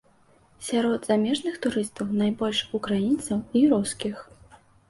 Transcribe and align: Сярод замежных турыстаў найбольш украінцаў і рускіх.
Сярод 0.67 1.03
замежных 1.09 1.59
турыстаў 1.67 2.09
найбольш 2.23 2.65
украінцаў 2.81 3.47
і 3.61 3.65
рускіх. 3.75 4.29